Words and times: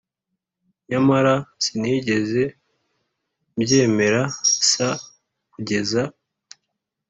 Nyamara 0.89 1.33
sinigeze 1.63 2.43
mbyemera 3.55 4.21
s 4.69 4.71
kugeza 5.53 6.03